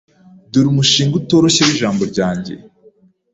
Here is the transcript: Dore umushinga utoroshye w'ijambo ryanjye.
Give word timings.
Dore 0.51 0.67
umushinga 0.69 1.13
utoroshye 1.21 1.61
w'ijambo 1.63 2.01
ryanjye. 2.11 2.53